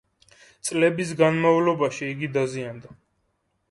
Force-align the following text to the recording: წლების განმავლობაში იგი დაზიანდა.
წლების 0.69 1.13
განმავლობაში 1.21 2.11
იგი 2.17 2.35
დაზიანდა. 2.41 3.01